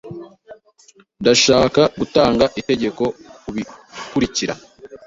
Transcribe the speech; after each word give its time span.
Ndashaka 1.21 1.81
gutanga 1.99 2.45
itegeko 2.59 3.03
kubikurikira. 3.43 4.53